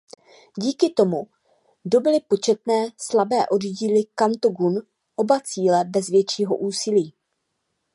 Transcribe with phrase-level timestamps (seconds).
[0.57, 1.27] Díky tomu
[1.85, 4.81] dobyly početně slabé oddíly Kanto Gun
[5.15, 7.13] oba cíle bez většího úsilí.